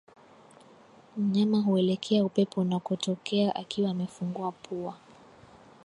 [1.17, 4.97] Mnyama huelekea upepo unakotokea akiwa amefungua pua